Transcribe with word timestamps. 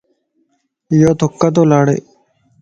يو 0.99 1.11
ٿُڪ 1.19 1.41
تو 1.55 1.61
لاڙي 1.71 1.97